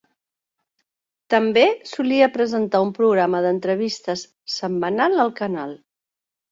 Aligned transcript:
També 1.33 1.65
solia 1.91 2.31
presentar 2.39 2.83
un 2.89 2.91
programa 2.99 3.45
d'entrevistes 3.47 4.29
setmanal 4.59 5.21
al 5.29 5.37
canal. 5.45 5.81